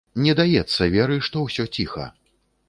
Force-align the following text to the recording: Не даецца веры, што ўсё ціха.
Не 0.27 0.33
даецца 0.39 0.87
веры, 0.95 1.19
што 1.27 1.45
ўсё 1.45 1.67
ціха. 1.79 2.09